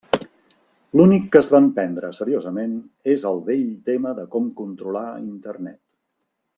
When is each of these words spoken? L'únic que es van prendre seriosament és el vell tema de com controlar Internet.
L'únic 0.99 1.27
que 1.35 1.41
es 1.45 1.49
van 1.55 1.67
prendre 1.75 2.09
seriosament 2.21 2.73
és 3.15 3.27
el 3.33 3.39
vell 3.53 3.69
tema 3.91 4.17
de 4.23 4.27
com 4.37 4.53
controlar 4.63 5.09
Internet. 5.29 5.83